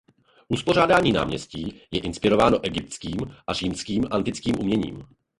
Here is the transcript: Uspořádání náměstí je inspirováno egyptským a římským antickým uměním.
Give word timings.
Uspořádání 0.49 1.11
náměstí 1.11 1.81
je 1.91 1.99
inspirováno 1.99 2.63
egyptským 2.65 3.19
a 3.47 3.53
římským 3.53 4.07
antickým 4.11 4.55
uměním. 4.59 5.03